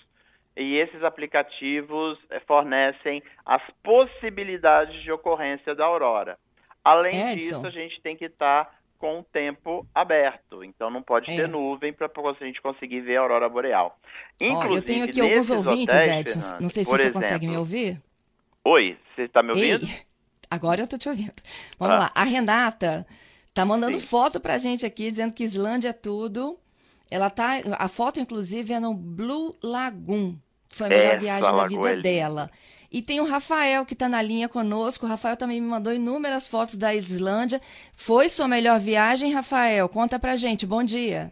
e 0.56 0.76
esses 0.76 1.04
aplicativos 1.04 2.20
eh, 2.30 2.40
fornecem 2.42 3.24
as 3.46 3.62
possibilidades 3.82 5.02
de 5.02 5.12
ocorrência 5.12 5.74
da 5.74 5.86
aurora. 5.86 6.38
Além 6.84 7.32
Edson. 7.32 7.36
disso, 7.38 7.68
a 7.68 7.70
gente 7.70 8.02
tem 8.02 8.18
que 8.18 8.26
estar 8.26 8.66
tá 8.66 8.72
com 9.00 9.20
o 9.20 9.24
tempo 9.24 9.86
aberto, 9.96 10.64
então 10.64 10.90
não 10.92 11.02
pode 11.02 11.32
é. 11.32 11.36
ter 11.36 11.48
nuvem 11.48 11.92
para 11.92 12.08
a 12.08 12.46
gente 12.46 12.62
conseguir 12.62 13.02
ver 13.02 13.18
a 13.18 13.22
aurora 13.22 13.50
boreal. 13.50 13.98
Inclusive, 14.40 14.76
eu 14.76 14.82
tenho 14.86 15.06
aqui 15.06 15.22
alguns 15.22 15.50
ouvintes, 15.50 15.96
hotéis, 15.96 16.36
Edson, 16.36 16.58
não 16.60 16.70
sei 16.70 16.84
se 16.84 16.90
você 16.90 17.02
exemplo, 17.04 17.22
consegue 17.22 17.48
me 17.48 17.58
ouvir. 17.58 18.00
Oi, 18.64 18.96
você 19.16 19.24
está 19.24 19.42
me 19.42 19.50
ouvindo? 19.50 19.86
Ei, 19.86 20.11
agora 20.52 20.82
eu 20.82 20.84
estou 20.84 21.00
te 21.00 21.08
ouvindo. 21.08 21.42
Vamos 21.80 21.96
ah. 21.96 22.00
lá, 22.00 22.12
a 22.14 22.24
Renata 22.24 23.08
está 23.48 23.66
mandando 23.66 24.00
Sim. 24.00 24.06
foto 24.06 24.40
para 24.40 24.56
a 24.56 24.58
gente 24.58 24.86
aqui, 24.86 25.10
dizendo 25.10 25.34
que 25.34 25.44
Islândia 25.44 25.90
é 25.90 25.94
tudo, 25.94 26.60
ela 27.10 27.30
tá, 27.30 27.62
a 27.80 27.88
foto 27.88 28.20
inclusive 28.20 28.74
é 28.74 28.80
no 28.80 28.94
Blue 28.94 29.56
Lagoon. 29.64 30.36
Foi 30.70 30.88
a 30.88 30.90
melhor 30.90 31.06
Essa 31.06 31.20
viagem 31.20 31.56
da 31.56 31.68
vida 31.68 32.02
dela. 32.02 32.52
E 32.92 33.02
tem 33.02 33.22
o 33.22 33.26
Rafael 33.26 33.86
que 33.86 33.94
está 33.94 34.10
na 34.10 34.22
linha 34.22 34.50
conosco. 34.50 35.06
O 35.06 35.10
Rafael 35.10 35.38
também 35.38 35.62
me 35.62 35.68
mandou 35.68 35.94
inúmeras 35.94 36.48
fotos 36.48 36.78
da 36.78 36.94
Islândia. 36.94 37.62
Foi 37.94 38.28
sua 38.28 38.48
melhor 38.48 38.80
viagem, 38.80 39.34
Rafael? 39.34 39.88
Conta 39.88 40.20
pra 40.20 40.36
gente. 40.36 40.66
Bom 40.66 40.84
dia. 40.84 41.32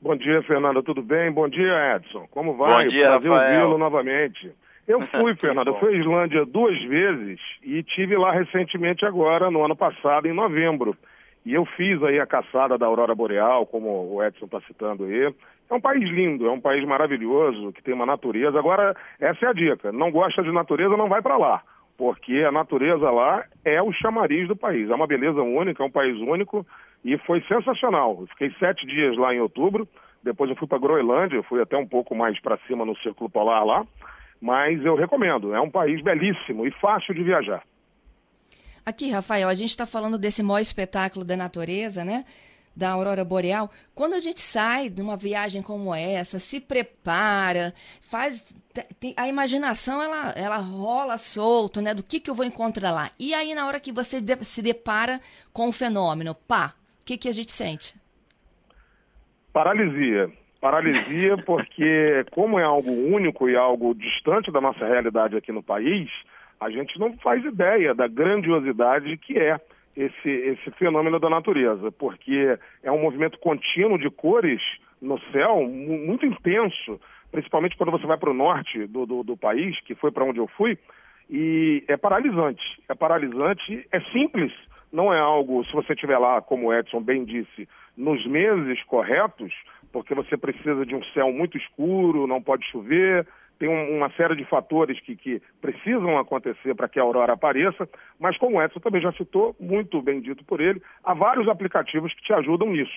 Bom 0.00 0.16
dia, 0.16 0.42
Fernanda. 0.42 0.82
Tudo 0.82 1.00
bem? 1.00 1.30
Bom 1.30 1.48
dia, 1.48 1.96
Edson. 1.96 2.26
Como 2.32 2.56
vai? 2.56 2.84
Bom 2.84 2.90
dia, 2.90 3.06
Prazer 3.06 3.30
ouvi-lo 3.30 3.78
novamente. 3.78 4.52
Eu 4.92 5.00
fui, 5.08 5.34
Fernanda. 5.36 5.72
Fui 5.74 5.94
à 5.94 5.98
Islândia 5.98 6.44
duas 6.44 6.80
vezes 6.84 7.40
e 7.62 7.82
tive 7.82 8.16
lá 8.16 8.32
recentemente 8.32 9.06
agora, 9.06 9.50
no 9.50 9.64
ano 9.64 9.74
passado, 9.74 10.26
em 10.26 10.34
novembro. 10.34 10.94
E 11.44 11.54
eu 11.54 11.64
fiz 11.64 12.00
aí 12.02 12.20
a 12.20 12.26
caçada 12.26 12.78
da 12.78 12.86
Aurora 12.86 13.14
Boreal, 13.14 13.66
como 13.66 14.14
o 14.14 14.22
Edson 14.22 14.44
está 14.44 14.60
citando 14.60 15.04
aí. 15.04 15.34
É 15.70 15.74
um 15.74 15.80
país 15.80 16.08
lindo, 16.08 16.46
é 16.46 16.50
um 16.50 16.60
país 16.60 16.86
maravilhoso, 16.86 17.72
que 17.72 17.82
tem 17.82 17.94
uma 17.94 18.06
natureza. 18.06 18.58
Agora, 18.58 18.94
essa 19.18 19.46
é 19.46 19.48
a 19.48 19.52
dica: 19.52 19.90
não 19.90 20.10
gosta 20.10 20.42
de 20.42 20.52
natureza, 20.52 20.96
não 20.96 21.08
vai 21.08 21.22
para 21.22 21.36
lá. 21.36 21.62
Porque 21.96 22.44
a 22.46 22.52
natureza 22.52 23.10
lá 23.10 23.44
é 23.64 23.80
o 23.82 23.92
chamariz 23.92 24.46
do 24.46 24.56
país. 24.56 24.90
É 24.90 24.94
uma 24.94 25.06
beleza 25.06 25.42
única, 25.42 25.82
é 25.82 25.86
um 25.86 25.90
país 25.90 26.16
único 26.18 26.66
e 27.04 27.16
foi 27.18 27.40
sensacional. 27.42 28.18
Eu 28.20 28.26
fiquei 28.28 28.50
sete 28.58 28.86
dias 28.86 29.16
lá 29.16 29.34
em 29.34 29.40
outubro, 29.40 29.88
depois 30.22 30.50
eu 30.50 30.56
fui 30.56 30.68
para 30.68 30.78
Groenlândia, 30.78 31.42
fui 31.44 31.60
até 31.60 31.76
um 31.76 31.86
pouco 31.86 32.14
mais 32.14 32.38
para 32.40 32.58
cima 32.68 32.84
no 32.84 32.96
Círculo 32.98 33.30
Polar 33.30 33.64
lá. 33.64 33.84
Mas 34.42 34.84
eu 34.84 34.96
recomendo, 34.96 35.54
é 35.54 35.60
um 35.60 35.70
país 35.70 36.02
belíssimo 36.02 36.66
e 36.66 36.72
fácil 36.72 37.14
de 37.14 37.22
viajar. 37.22 37.62
Aqui, 38.84 39.08
Rafael, 39.08 39.48
a 39.48 39.54
gente 39.54 39.70
está 39.70 39.86
falando 39.86 40.18
desse 40.18 40.42
maior 40.42 40.58
espetáculo 40.58 41.24
da 41.24 41.36
natureza, 41.36 42.04
né? 42.04 42.24
Da 42.74 42.90
aurora 42.90 43.24
boreal. 43.24 43.70
Quando 43.94 44.14
a 44.14 44.20
gente 44.20 44.40
sai 44.40 44.90
de 44.90 45.00
uma 45.00 45.16
viagem 45.16 45.62
como 45.62 45.94
essa, 45.94 46.40
se 46.40 46.60
prepara, 46.60 47.72
faz 48.00 48.52
a 49.16 49.28
imaginação 49.28 50.02
ela, 50.02 50.30
ela 50.30 50.56
rola 50.56 51.16
solto, 51.16 51.80
né? 51.80 51.94
Do 51.94 52.02
que 52.02 52.18
que 52.18 52.28
eu 52.28 52.34
vou 52.34 52.44
encontrar 52.44 52.90
lá. 52.90 53.10
E 53.20 53.32
aí 53.34 53.54
na 53.54 53.64
hora 53.68 53.78
que 53.78 53.92
você 53.92 54.20
se 54.40 54.60
depara 54.60 55.20
com 55.52 55.68
o 55.68 55.72
fenômeno, 55.72 56.34
pá, 56.34 56.74
o 57.00 57.04
que 57.04 57.16
que 57.16 57.28
a 57.28 57.32
gente 57.32 57.52
sente? 57.52 57.94
Paralisia. 59.52 60.32
Paralisia 60.62 61.36
porque 61.38 62.24
como 62.30 62.56
é 62.56 62.62
algo 62.62 62.88
único 62.88 63.48
e 63.48 63.56
algo 63.56 63.92
distante 63.96 64.52
da 64.52 64.60
nossa 64.60 64.86
realidade 64.86 65.36
aqui 65.36 65.50
no 65.50 65.60
país, 65.60 66.08
a 66.60 66.70
gente 66.70 67.00
não 67.00 67.12
faz 67.18 67.44
ideia 67.44 67.92
da 67.92 68.06
grandiosidade 68.06 69.16
que 69.16 69.36
é 69.36 69.60
esse, 69.96 70.30
esse 70.30 70.70
fenômeno 70.78 71.18
da 71.18 71.28
natureza, 71.28 71.90
porque 71.90 72.56
é 72.80 72.92
um 72.92 73.02
movimento 73.02 73.40
contínuo 73.40 73.98
de 73.98 74.08
cores 74.08 74.62
no 75.00 75.18
céu, 75.32 75.66
muito 75.66 76.24
intenso, 76.24 77.00
principalmente 77.32 77.76
quando 77.76 77.90
você 77.90 78.06
vai 78.06 78.16
para 78.16 78.30
o 78.30 78.34
norte 78.34 78.86
do, 78.86 79.04
do, 79.04 79.24
do 79.24 79.36
país, 79.36 79.78
que 79.80 79.96
foi 79.96 80.12
para 80.12 80.24
onde 80.24 80.38
eu 80.38 80.46
fui, 80.46 80.78
e 81.28 81.82
é 81.88 81.96
paralisante. 81.96 82.62
É 82.88 82.94
paralisante, 82.94 83.84
é 83.90 84.00
simples, 84.12 84.52
não 84.92 85.12
é 85.12 85.18
algo, 85.18 85.64
se 85.64 85.72
você 85.72 85.92
estiver 85.92 86.18
lá, 86.18 86.40
como 86.40 86.68
o 86.68 86.72
Edson 86.72 87.00
bem 87.00 87.24
disse, 87.24 87.68
nos 87.96 88.24
meses 88.26 88.80
corretos, 88.84 89.52
porque 89.92 90.14
você 90.14 90.36
precisa 90.36 90.86
de 90.86 90.94
um 90.94 91.04
céu 91.12 91.32
muito 91.32 91.56
escuro, 91.58 92.26
não 92.26 92.42
pode 92.42 92.64
chover, 92.70 93.26
tem 93.58 93.68
um, 93.68 93.96
uma 93.96 94.10
série 94.12 94.34
de 94.34 94.44
fatores 94.44 94.98
que, 95.00 95.14
que 95.14 95.40
precisam 95.60 96.18
acontecer 96.18 96.74
para 96.74 96.88
que 96.88 96.98
a 96.98 97.02
aurora 97.02 97.34
apareça, 97.34 97.88
mas 98.18 98.36
como 98.38 98.56
o 98.56 98.62
Edson 98.62 98.80
também 98.80 99.02
já 99.02 99.12
citou, 99.12 99.54
muito 99.60 100.00
bem 100.02 100.20
dito 100.20 100.44
por 100.44 100.60
ele, 100.60 100.82
há 101.04 101.14
vários 101.14 101.48
aplicativos 101.48 102.12
que 102.14 102.22
te 102.22 102.32
ajudam 102.32 102.70
nisso. 102.70 102.92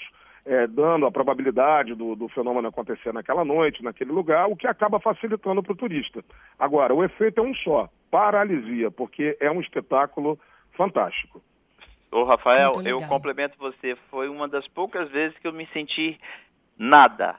é, 0.45 0.67
dando 0.67 1.07
a 1.07 1.11
probabilidade 1.11 1.95
do, 1.95 2.15
do, 2.15 2.29
fenômeno 2.29 2.67
acontecer 2.67 3.11
naquela 3.11 3.43
noite, 3.43 3.83
naquele 3.83 4.11
lugar, 4.11 4.47
o 4.47 4.55
que 4.55 4.67
acaba 4.67 4.99
facilitando 4.99 5.61
para 5.63 5.73
o 5.73 5.75
turista. 5.75 6.23
Agora, 6.59 6.93
o 6.93 7.03
efeito 7.03 7.39
é 7.39 7.43
um 7.43 7.55
só, 7.55 7.89
paralisia, 8.11 8.91
porque 8.91 9.35
é 9.39 9.49
um 9.49 9.59
espetáculo 9.59 10.39
fantástico. 10.73 11.41
Ô, 12.11 12.23
Rafael, 12.23 12.73
eu 12.85 13.01
complemento 13.07 13.57
você. 13.57 13.95
Foi 14.09 14.29
uma 14.29 14.47
das 14.47 14.65
poucas 14.67 15.09
vezes 15.09 15.37
que 15.39 15.47
eu 15.47 15.51
me 15.51 15.65
senti 15.73 16.17
nada, 16.77 17.36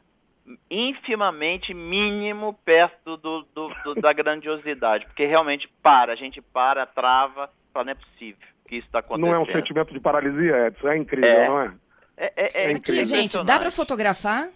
infimamente 0.70 1.74
mínimo 1.74 2.54
perto 2.64 3.16
do, 3.16 3.42
do, 3.54 3.68
do, 3.84 3.94
da 3.96 4.12
grandiosidade, 4.12 5.06
porque 5.06 5.26
realmente 5.26 5.68
para, 5.82 6.12
a 6.12 6.16
gente 6.16 6.40
para, 6.40 6.86
trava, 6.86 7.50
fala, 7.72 7.86
não 7.86 7.92
é 7.92 7.94
possível 7.94 8.48
que 8.66 8.76
isso 8.76 8.86
está 8.86 8.98
acontecendo. 8.98 9.26
Não 9.26 9.34
é 9.34 9.38
um 9.38 9.46
sentimento 9.46 9.92
de 9.92 10.00
paralisia, 10.00 10.66
Edson, 10.66 10.88
é 10.88 10.96
incrível, 10.96 11.28
é. 11.28 11.48
não 11.48 11.60
é? 11.60 11.74
É, 12.16 12.32
é, 12.36 12.70
é 12.70 12.74
Aqui, 12.74 13.04
gente, 13.04 13.42
dá 13.44 13.58
para 13.58 13.70
fotografar? 13.70 14.48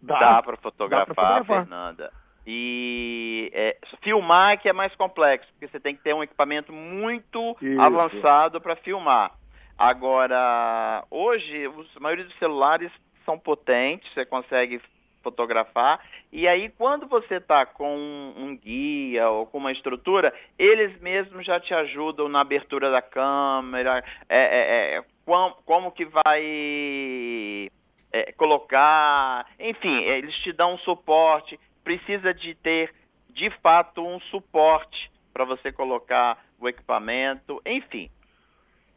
Dá, 0.00 0.18
dá 0.18 0.42
para 0.42 0.56
fotografar, 0.56 1.06
fotografar, 1.06 1.44
Fernanda. 1.44 2.12
E 2.46 3.50
é, 3.54 3.76
filmar 4.02 4.60
que 4.60 4.68
é 4.68 4.72
mais 4.72 4.94
complexo, 4.96 5.50
porque 5.52 5.66
você 5.66 5.80
tem 5.80 5.96
que 5.96 6.02
ter 6.02 6.14
um 6.14 6.22
equipamento 6.22 6.72
muito 6.72 7.56
Isso. 7.60 7.80
avançado 7.80 8.60
para 8.60 8.76
filmar. 8.76 9.32
Agora, 9.78 11.04
hoje, 11.10 11.66
os, 11.68 11.96
a 11.96 12.00
maioria 12.00 12.24
dos 12.24 12.38
celulares 12.38 12.92
são 13.24 13.38
potentes, 13.38 14.12
você 14.12 14.24
consegue 14.24 14.80
fotografar. 15.24 16.00
E 16.30 16.46
aí, 16.46 16.68
quando 16.68 17.06
você 17.06 17.36
está 17.36 17.64
com 17.64 17.96
um 18.36 18.56
guia 18.56 19.28
ou 19.30 19.46
com 19.46 19.58
uma 19.58 19.72
estrutura, 19.72 20.32
eles 20.58 21.00
mesmos 21.00 21.46
já 21.46 21.58
te 21.58 21.72
ajudam 21.72 22.28
na 22.28 22.42
abertura 22.42 22.90
da 22.90 23.00
câmera, 23.00 24.04
é, 24.28 24.38
é, 24.38 24.98
é, 24.98 25.04
como, 25.24 25.54
como, 25.64 25.92
que 25.92 26.04
vai 26.04 27.70
é, 28.12 28.32
colocar, 28.32 29.46
enfim, 29.58 30.02
eles 30.02 30.34
te 30.36 30.52
dão 30.52 30.74
um 30.74 30.78
suporte. 30.78 31.58
Precisa 31.82 32.32
de 32.32 32.54
ter, 32.56 32.94
de 33.30 33.50
fato, 33.60 34.06
um 34.06 34.20
suporte 34.20 35.10
para 35.32 35.44
você 35.44 35.72
colocar 35.72 36.38
o 36.60 36.68
equipamento, 36.68 37.60
enfim. 37.66 38.10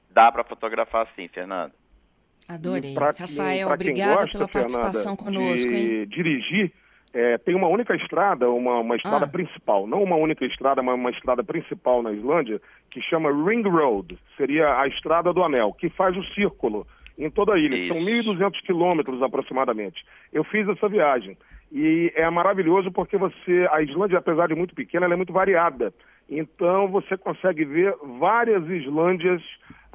Dá 0.09 0.31
para 0.31 0.43
fotografar 0.43 1.07
sim, 1.15 1.27
Fernando. 1.27 1.73
Adorei. 2.47 2.93
Pra, 2.93 3.11
Rafael, 3.11 3.69
obrigada 3.69 4.21
gosta, 4.21 4.31
pela 4.31 4.47
participação 4.47 5.15
Fernanda, 5.15 5.39
conosco. 5.39 5.69
De 5.69 5.75
hein? 5.75 6.07
dirigir, 6.07 6.71
é, 7.13 7.37
tem 7.37 7.55
uma 7.55 7.67
única 7.67 7.95
estrada, 7.95 8.49
uma, 8.49 8.79
uma 8.79 8.95
estrada 8.95 9.25
ah. 9.25 9.29
principal, 9.29 9.87
não 9.87 10.03
uma 10.03 10.15
única 10.15 10.45
estrada, 10.45 10.81
mas 10.81 10.95
uma 10.95 11.09
estrada 11.09 11.43
principal 11.43 12.01
na 12.01 12.11
Islândia, 12.11 12.61
que 12.91 13.01
chama 13.01 13.31
Ring 13.31 13.67
Road, 13.67 14.17
seria 14.37 14.79
a 14.79 14.87
estrada 14.87 15.33
do 15.33 15.43
anel, 15.43 15.73
que 15.73 15.89
faz 15.89 16.15
o 16.15 16.23
círculo 16.33 16.85
em 17.17 17.29
toda 17.29 17.53
a 17.53 17.59
ilha. 17.59 17.75
Isso. 17.75 17.93
São 17.93 18.03
1.200 18.03 18.61
quilômetros 18.63 19.21
aproximadamente. 19.21 20.05
Eu 20.31 20.43
fiz 20.43 20.67
essa 20.69 20.87
viagem. 20.87 21.37
E 21.71 22.13
é 22.15 22.29
maravilhoso 22.29 22.91
porque 22.91 23.17
você, 23.17 23.67
a 23.71 23.81
Islândia, 23.81 24.19
apesar 24.19 24.47
de 24.47 24.55
muito 24.55 24.73
pequena, 24.73 25.05
ela 25.05 25.15
é 25.15 25.17
muito 25.17 25.33
variada. 25.33 25.93
Então 26.29 26.87
você 26.89 27.17
consegue 27.17 27.65
ver 27.65 27.93
várias 28.19 28.63
Islândias 28.69 29.41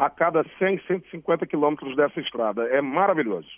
a 0.05 0.11
cada 0.11 0.45
100, 0.59 0.81
150 0.87 1.47
quilômetros 1.47 1.95
dessa 1.95 2.19
estrada. 2.21 2.65
É 2.65 2.81
maravilhoso. 2.81 3.49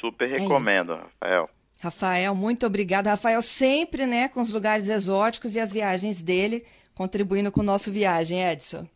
Super 0.00 0.32
é 0.32 0.38
recomendo, 0.38 0.96
Rafael. 0.96 1.48
Rafael, 1.80 2.34
muito 2.34 2.66
obrigada. 2.66 3.10
Rafael 3.10 3.40
sempre, 3.40 4.04
né, 4.04 4.28
com 4.28 4.40
os 4.40 4.52
lugares 4.52 4.88
exóticos 4.88 5.54
e 5.54 5.60
as 5.60 5.72
viagens 5.72 6.20
dele, 6.22 6.64
contribuindo 6.94 7.52
com 7.52 7.60
o 7.60 7.64
nosso 7.64 7.92
viagem, 7.92 8.42
Edson. 8.42 8.88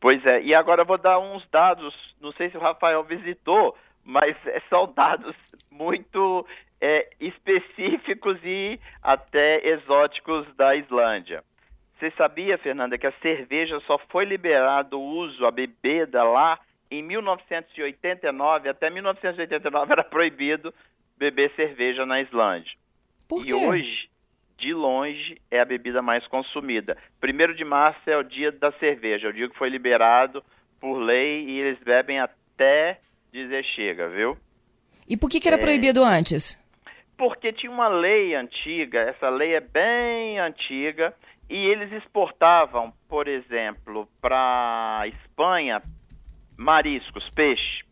Pois 0.00 0.24
é, 0.24 0.40
e 0.42 0.54
agora 0.54 0.82
eu 0.82 0.86
vou 0.86 0.96
dar 0.96 1.18
uns 1.18 1.46
dados, 1.50 1.94
não 2.20 2.32
sei 2.32 2.50
se 2.50 2.56
o 2.56 2.60
Rafael 2.60 3.04
visitou, 3.04 3.76
mas 4.02 4.36
são 4.70 4.90
dados 4.94 5.36
muito 5.70 6.46
é, 6.80 7.10
específicos 7.20 8.38
e 8.42 8.80
até 9.02 9.66
exóticos 9.68 10.46
da 10.56 10.74
Islândia. 10.76 11.42
Você 11.98 12.10
sabia, 12.12 12.58
Fernanda, 12.58 12.98
que 12.98 13.06
a 13.06 13.12
cerveja 13.22 13.80
só 13.86 13.98
foi 14.10 14.24
liberado 14.24 14.98
o 14.98 15.02
uso, 15.02 15.46
a 15.46 15.50
bebida 15.50 16.22
lá 16.22 16.58
em 16.90 17.02
1989? 17.02 18.68
Até 18.68 18.90
1989 18.90 19.92
era 19.92 20.04
proibido 20.04 20.74
beber 21.16 21.50
cerveja 21.56 22.04
na 22.04 22.20
Islândia. 22.20 22.72
Por 23.26 23.42
quê? 23.42 23.50
E 23.50 23.54
hoje, 23.54 24.08
de 24.58 24.74
longe, 24.74 25.40
é 25.50 25.60
a 25.60 25.64
bebida 25.64 26.02
mais 26.02 26.26
consumida. 26.26 26.96
Primeiro 27.18 27.54
de 27.54 27.64
março 27.64 28.08
é 28.08 28.16
o 28.16 28.22
dia 28.22 28.52
da 28.52 28.70
cerveja, 28.72 29.28
é 29.28 29.30
o 29.30 29.32
dia 29.32 29.48
que 29.48 29.56
foi 29.56 29.70
liberado 29.70 30.44
por 30.78 30.98
lei 30.98 31.44
e 31.44 31.60
eles 31.60 31.78
bebem 31.82 32.20
até 32.20 33.00
dizer 33.32 33.64
chega, 33.64 34.08
viu? 34.08 34.36
E 35.08 35.16
por 35.16 35.30
que, 35.30 35.40
que 35.40 35.48
era 35.48 35.56
é... 35.56 35.60
proibido 35.60 36.04
antes? 36.04 36.62
Porque 37.16 37.52
tinha 37.52 37.72
uma 37.72 37.88
lei 37.88 38.34
antiga, 38.34 39.00
essa 39.00 39.30
lei 39.30 39.54
é 39.54 39.60
bem 39.60 40.38
antiga, 40.38 41.14
e 41.48 41.54
eles 41.54 41.92
exportavam, 41.92 42.92
por 43.08 43.28
exemplo, 43.28 44.08
para 44.20 44.98
a 45.00 45.06
Espanha 45.08 45.80
mariscos, 46.56 47.28
peixe. 47.34 47.84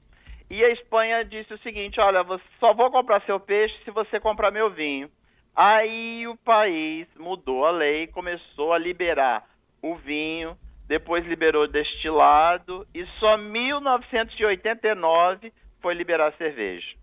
E 0.50 0.64
a 0.64 0.70
Espanha 0.70 1.24
disse 1.24 1.54
o 1.54 1.58
seguinte: 1.58 2.00
olha, 2.00 2.24
só 2.58 2.74
vou 2.74 2.90
comprar 2.90 3.22
seu 3.22 3.38
peixe 3.38 3.76
se 3.84 3.90
você 3.90 4.18
comprar 4.20 4.50
meu 4.50 4.70
vinho. 4.70 5.10
Aí 5.54 6.26
o 6.26 6.36
país 6.38 7.06
mudou 7.16 7.64
a 7.64 7.70
lei, 7.70 8.08
começou 8.08 8.72
a 8.72 8.78
liberar 8.78 9.44
o 9.80 9.94
vinho, 9.94 10.56
depois 10.88 11.24
liberou 11.26 11.68
destilado 11.68 12.84
e 12.92 13.06
só 13.20 13.36
1989 13.36 15.52
foi 15.80 15.94
liberar 15.94 16.32
cerveja. 16.32 16.96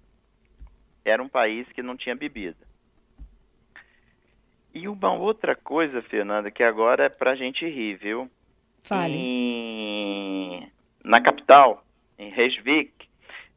Era 1.05 1.23
um 1.23 1.29
país 1.29 1.65
que 1.71 1.81
não 1.81 1.95
tinha 1.95 2.13
bebida. 2.15 2.70
E 4.81 4.87
uma 4.87 5.13
outra 5.13 5.55
coisa, 5.55 6.01
Fernanda, 6.01 6.49
que 6.49 6.63
agora 6.63 7.05
é 7.05 7.09
pra 7.09 7.35
gente 7.35 7.63
rir, 7.63 7.97
viu? 7.97 8.27
Fale. 8.83 9.13
Em... 9.15 10.71
Na 11.05 11.21
capital, 11.21 11.83
em 12.17 12.31
Reykjavik, 12.31 12.91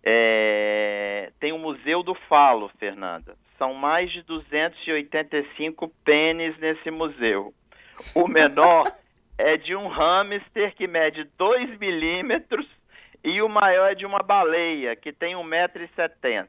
é... 0.04 1.32
tem 1.40 1.50
o 1.50 1.58
Museu 1.58 2.02
do 2.02 2.14
Falo, 2.28 2.70
Fernanda. 2.78 3.38
São 3.56 3.72
mais 3.72 4.12
de 4.12 4.20
285 4.20 5.88
pênis 6.04 6.58
nesse 6.58 6.90
museu. 6.90 7.54
O 8.14 8.28
menor 8.28 8.84
é 9.38 9.56
de 9.56 9.74
um 9.74 9.88
hamster 9.88 10.74
que 10.74 10.86
mede 10.86 11.24
2 11.38 11.78
milímetros 11.78 12.66
e 13.24 13.40
o 13.40 13.48
maior 13.48 13.92
é 13.92 13.94
de 13.94 14.04
uma 14.04 14.18
baleia, 14.18 14.94
que 14.94 15.10
tem 15.10 15.34
1,70m. 15.34 16.48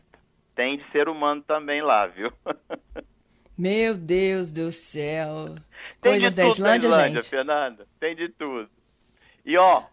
Tem 0.54 0.78
de 0.78 0.84
ser 0.92 1.08
humano 1.08 1.42
também 1.44 1.82
lá, 1.82 2.08
viu? 2.08 2.30
Meu 3.58 3.96
Deus 3.96 4.52
do 4.52 4.72
céu. 4.72 5.56
Tem 6.02 6.12
Coisas 6.12 6.34
da 6.34 6.46
Islândia, 6.48 6.88
Islândia, 6.88 7.22
gente. 7.22 7.30
Fernanda. 7.30 7.88
Tem 8.00 8.16
de 8.16 8.30
tudo. 8.30 8.70
E 9.46 9.58
ó, 9.58 9.84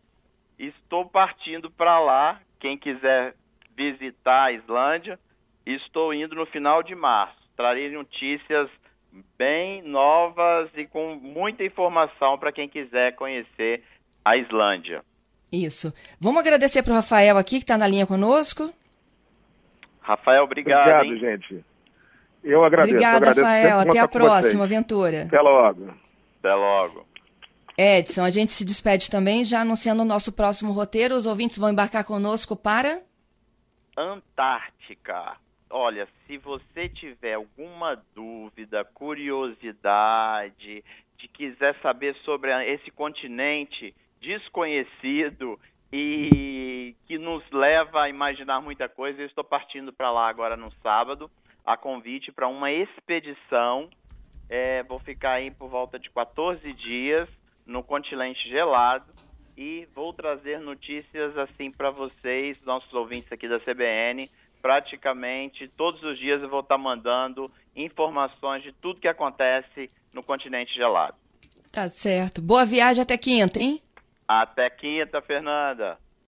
estou 0.58 1.06
partindo 1.06 1.70
para 1.70 2.00
lá. 2.00 2.40
Quem 2.58 2.76
quiser 2.76 3.34
visitar 3.76 4.44
a 4.44 4.52
Islândia, 4.52 5.18
estou 5.66 6.12
indo 6.12 6.34
no 6.34 6.46
final 6.46 6.82
de 6.82 6.94
março. 6.94 7.36
Trarei 7.56 7.90
notícias 7.90 8.68
bem 9.36 9.82
novas 9.82 10.70
e 10.74 10.86
com 10.86 11.16
muita 11.16 11.64
informação 11.64 12.38
para 12.38 12.52
quem 12.52 12.68
quiser 12.68 13.14
conhecer 13.14 13.82
a 14.24 14.36
Islândia. 14.36 15.04
Isso. 15.52 15.92
Vamos 16.18 16.40
agradecer 16.40 16.82
para 16.82 16.92
o 16.92 16.96
Rafael 16.96 17.36
aqui, 17.36 17.56
que 17.56 17.64
está 17.64 17.76
na 17.76 17.86
linha 17.86 18.06
conosco. 18.06 18.72
Rafael, 20.00 20.44
obrigado. 20.44 21.04
Obrigado, 21.04 21.14
hein? 21.14 21.18
gente. 21.18 21.64
Eu 22.42 22.64
agradeço. 22.64 22.94
Obrigada, 22.94 23.28
Rafael. 23.28 23.80
Até 23.80 23.98
a 23.98 24.08
próxima 24.08 24.64
aventura. 24.64 25.22
Até 25.22 25.40
logo. 25.40 25.94
Até 26.38 26.54
logo. 26.54 27.06
Edson, 27.78 28.24
a 28.24 28.30
gente 28.30 28.52
se 28.52 28.64
despede 28.64 29.10
também, 29.10 29.44
já 29.44 29.60
anunciando 29.60 30.02
o 30.02 30.04
nosso 30.04 30.32
próximo 30.32 30.72
roteiro. 30.72 31.14
Os 31.14 31.26
ouvintes 31.26 31.58
vão 31.58 31.70
embarcar 31.70 32.04
conosco 32.04 32.56
para. 32.56 33.00
Antártica. 33.96 35.36
Olha, 35.70 36.06
se 36.26 36.36
você 36.36 36.88
tiver 36.88 37.34
alguma 37.34 38.02
dúvida, 38.14 38.84
curiosidade, 38.84 40.84
de 41.16 41.28
quiser 41.28 41.74
saber 41.80 42.14
sobre 42.24 42.50
esse 42.74 42.90
continente 42.90 43.94
desconhecido 44.20 45.58
e 45.90 46.94
que 47.06 47.16
nos 47.16 47.42
leva 47.50 48.02
a 48.02 48.08
imaginar 48.08 48.60
muita 48.60 48.88
coisa, 48.88 49.22
eu 49.22 49.26
estou 49.26 49.44
partindo 49.44 49.92
para 49.92 50.10
lá 50.10 50.28
agora 50.28 50.56
no 50.56 50.70
sábado 50.82 51.30
a 51.64 51.76
convite 51.76 52.32
para 52.32 52.48
uma 52.48 52.70
expedição. 52.70 53.88
É, 54.48 54.82
vou 54.82 54.98
ficar 54.98 55.32
aí 55.32 55.50
por 55.50 55.68
volta 55.68 55.98
de 55.98 56.10
14 56.10 56.72
dias 56.74 57.28
no 57.66 57.82
continente 57.82 58.48
gelado 58.48 59.12
e 59.56 59.86
vou 59.94 60.12
trazer 60.12 60.58
notícias 60.60 61.36
assim 61.38 61.70
para 61.70 61.90
vocês, 61.90 62.60
nossos 62.62 62.92
ouvintes 62.92 63.30
aqui 63.32 63.48
da 63.48 63.60
CBN. 63.60 64.28
Praticamente 64.60 65.68
todos 65.68 66.02
os 66.02 66.18
dias 66.18 66.42
eu 66.42 66.48
vou 66.48 66.60
estar 66.60 66.76
tá 66.76 66.82
mandando 66.82 67.50
informações 67.74 68.62
de 68.62 68.72
tudo 68.72 69.00
que 69.00 69.08
acontece 69.08 69.90
no 70.12 70.22
continente 70.22 70.74
gelado. 70.74 71.16
Tá 71.72 71.88
certo. 71.88 72.42
Boa 72.42 72.66
viagem 72.66 73.02
até 73.02 73.16
quinta, 73.16 73.58
hein? 73.58 73.80
Até 74.28 74.68
quinta, 74.68 75.20
Fernanda. 75.22 75.98